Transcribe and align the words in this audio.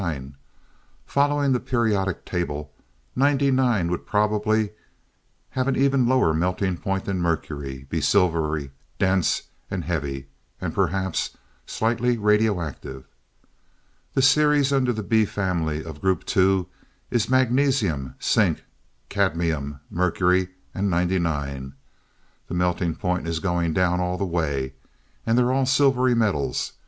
Following 1.05 1.51
the 1.51 1.59
periodic 1.59 2.25
table, 2.25 2.71
99 3.15 3.91
would 3.91 4.07
probably 4.07 4.71
have 5.51 5.67
an 5.67 5.75
even 5.75 6.07
lower 6.07 6.33
melting 6.33 6.77
point 6.77 7.05
than 7.05 7.19
mercury, 7.21 7.85
be 7.87 8.01
silvery, 8.01 8.71
dense 8.97 9.43
and 9.69 9.83
heavy 9.85 10.25
and 10.59 10.73
perhaps 10.73 11.37
slightly 11.67 12.17
radioactive. 12.17 13.05
The 14.15 14.23
series 14.23 14.73
under 14.73 14.91
the 14.91 15.03
B 15.03 15.23
family 15.23 15.85
of 15.85 16.01
Group 16.01 16.23
II 16.35 16.65
is 17.11 17.29
Magnesium, 17.29 18.15
Zinc, 18.23 18.63
Cadmium, 19.09 19.81
Mercury 19.91 20.47
and 20.73 20.89
99. 20.89 21.73
The 22.47 22.55
melting 22.55 22.95
point 22.95 23.27
is 23.27 23.37
going 23.37 23.73
down 23.73 23.99
all 24.01 24.17
the 24.17 24.25
way, 24.25 24.73
and 25.27 25.37
they're 25.37 25.51
all 25.53 25.67
silvery 25.67 26.15
metals. 26.15 26.73